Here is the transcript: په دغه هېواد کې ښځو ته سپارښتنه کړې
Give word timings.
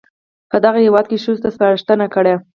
په 0.49 0.57
دغه 0.65 0.79
هېواد 0.85 1.05
کې 1.09 1.21
ښځو 1.23 1.41
ته 1.43 1.49
سپارښتنه 1.55 2.05
کړې 2.15 2.33